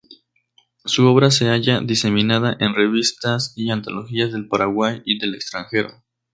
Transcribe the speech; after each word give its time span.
Su 0.83 1.05
obra 1.05 1.29
se 1.29 1.47
halla 1.49 1.79
diseminada 1.81 2.57
en 2.59 2.73
revistas 2.73 3.53
y 3.55 3.69
antologías 3.69 4.31
del 4.31 4.47
Paraguay 4.47 5.03
y 5.05 5.19
del 5.19 5.35
extranjero. 5.35 6.01